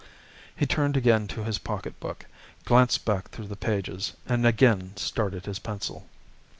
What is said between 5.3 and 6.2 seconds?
his pencil.